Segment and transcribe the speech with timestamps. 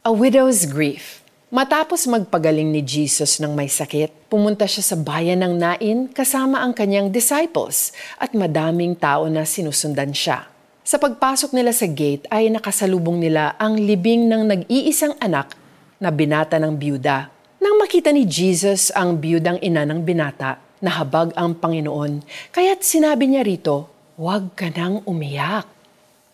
[0.00, 1.20] A widow's grief.
[1.52, 6.72] Matapos magpagaling ni Jesus ng may sakit, pumunta siya sa bayan ng Nain kasama ang
[6.72, 10.48] kanyang disciples at madaming tao na sinusundan siya.
[10.88, 15.52] Sa pagpasok nila sa gate ay nakasalubong nila ang libing ng nag-iisang anak
[16.00, 17.28] na binata ng byuda.
[17.60, 22.24] Nang makita ni Jesus ang byudang ina ng binata, nahabag ang Panginoon,
[22.56, 25.68] kaya't sinabi niya rito, huwag ka nang umiyak.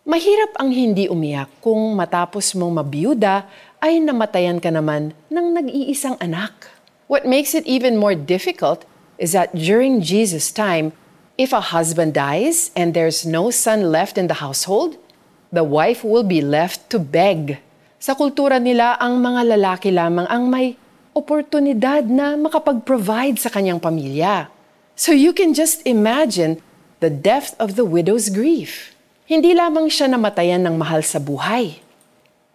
[0.06, 3.42] Mahirap ang hindi umiyak kung matapos mong mabiyuda
[3.82, 6.70] ay namatayan ka naman ng nag-iisang anak.
[7.10, 8.86] What makes it even more difficult
[9.18, 10.94] is that during Jesus' time,
[11.34, 14.94] if a husband dies and there's no son left in the household,
[15.50, 17.58] the wife will be left to beg.
[17.98, 20.78] Sa kultura nila, ang mga lalaki lamang ang may
[21.18, 24.54] oportunidad na makapag-provide sa kanyang pamilya.
[24.94, 26.62] So you can just imagine
[27.02, 28.95] the depth of the widow's grief.
[29.26, 31.82] Hindi lamang siya namatayan ng mahal sa buhay.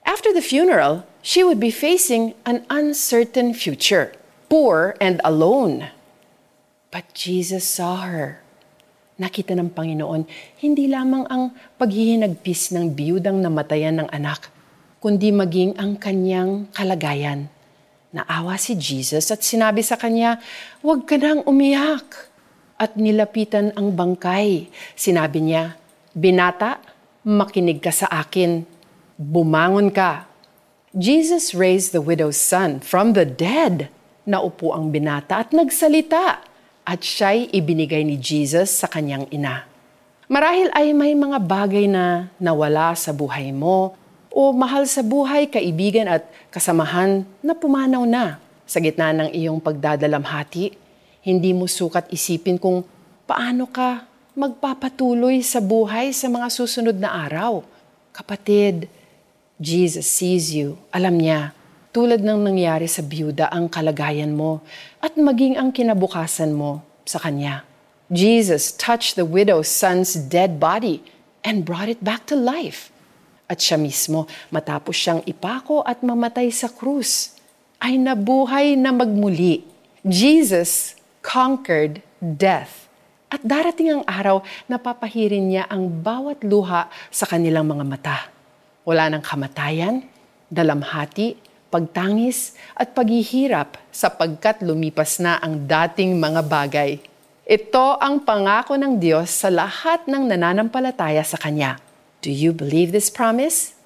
[0.07, 4.15] After the funeral, she would be facing an uncertain future,
[4.47, 5.91] poor and alone.
[6.87, 8.39] But Jesus saw her.
[9.19, 10.23] Nakita ng Panginoon,
[10.63, 14.47] hindi lamang ang paghihinagpis ng biyudang namatayan ng anak,
[15.03, 17.51] kundi maging ang kanyang kalagayan.
[18.15, 20.39] Naawa si Jesus at sinabi sa kanya,
[20.79, 22.31] Huwag ka nang umiyak.
[22.79, 24.71] At nilapitan ang bangkay.
[24.95, 25.80] Sinabi niya,
[26.11, 26.83] Binata,
[27.23, 28.67] makinig ka sa akin.
[29.15, 30.27] Bumangon ka.
[30.91, 33.87] Jesus raised the widow's son from the dead.
[34.27, 36.43] Naupo ang binata at nagsalita.
[36.83, 39.63] At siya'y ibinigay ni Jesus sa kanyang ina.
[40.27, 43.95] Marahil ay may mga bagay na nawala sa buhay mo
[44.27, 48.35] o mahal sa buhay, kaibigan at kasamahan na pumanaw na
[48.67, 50.75] sa gitna ng iyong pagdadalamhati.
[51.23, 52.83] Hindi mo sukat isipin kung
[53.23, 54.10] paano ka
[54.41, 57.61] magpapatuloy sa buhay sa mga susunod na araw.
[58.09, 58.89] Kapatid,
[59.61, 60.81] Jesus sees you.
[60.89, 61.53] Alam niya,
[61.93, 64.65] tulad ng nangyari sa byuda ang kalagayan mo
[64.97, 67.61] at maging ang kinabukasan mo sa Kanya.
[68.09, 71.05] Jesus touched the widow's son's dead body
[71.45, 72.89] and brought it back to life.
[73.45, 77.37] At siya mismo, matapos siyang ipako at mamatay sa krus,
[77.77, 79.61] ay nabuhay na magmuli.
[80.01, 82.90] Jesus conquered death
[83.31, 88.17] at darating ang araw na papahirin niya ang bawat luha sa kanilang mga mata.
[88.83, 90.03] Wala ng kamatayan,
[90.51, 91.39] dalamhati,
[91.71, 96.99] pagtangis at paghihirap sapagkat lumipas na ang dating mga bagay.
[97.47, 101.79] Ito ang pangako ng Diyos sa lahat ng nananampalataya sa Kanya.
[102.19, 103.79] Do you believe this promise?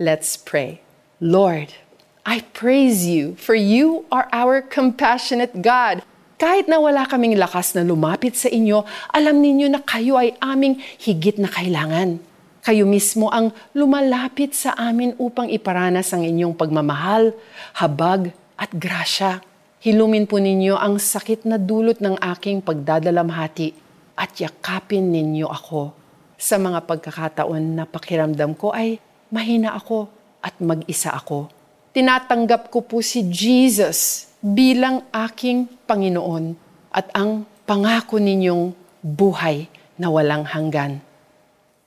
[0.00, 0.80] Let's pray.
[1.20, 1.76] Lord,
[2.24, 6.00] I praise you for you are our compassionate God
[6.36, 10.76] kahit na wala kaming lakas na lumapit sa inyo, alam ninyo na kayo ay aming
[11.00, 12.20] higit na kailangan.
[12.60, 17.32] Kayo mismo ang lumalapit sa amin upang iparanas ang inyong pagmamahal,
[17.80, 19.40] habag at grasya.
[19.80, 23.72] Hilumin po ninyo ang sakit na dulot ng aking pagdadalamhati
[24.18, 25.96] at yakapin ninyo ako.
[26.36, 29.00] Sa mga pagkakataon na pakiramdam ko ay
[29.32, 30.12] mahina ako
[30.44, 31.48] at mag-isa ako.
[31.96, 36.52] Tinatanggap ko po si Jesus bilang aking Panginoon
[36.92, 39.64] at ang pangako ninyong buhay
[39.96, 41.00] na walang hanggan.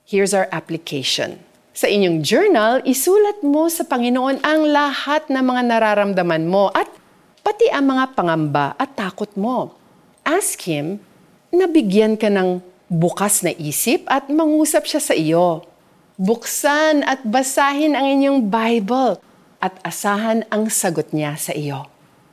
[0.10, 1.38] Here's our application.
[1.78, 6.90] Sa inyong journal, isulat mo sa Panginoon ang lahat ng mga nararamdaman mo at
[7.46, 9.78] pati ang mga pangamba at takot mo.
[10.26, 10.98] Ask Him
[11.54, 15.70] na bigyan ka ng bukas na isip at mangusap siya sa iyo.
[16.18, 19.29] Buksan at basahin ang inyong Bible
[19.60, 21.88] at asahan ang sagot niya sa iyo.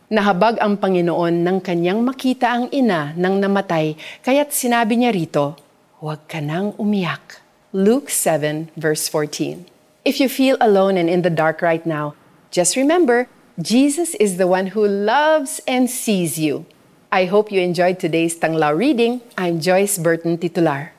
[0.06, 5.59] Nahabag ang Panginoon ng kanyang makita ang ina ng namatay, kaya't sinabi niya rito,
[5.98, 7.42] Huwag ka nang umiyak.
[7.75, 9.66] Luke 7 verse 14.
[10.06, 12.15] If you feel alone and in the dark right now,
[12.54, 13.26] just remember,
[13.59, 16.65] Jesus is the one who loves and sees you.
[17.10, 19.25] I hope you enjoyed today's Tanglaw reading.
[19.36, 20.95] I'm Joyce Burton Titular.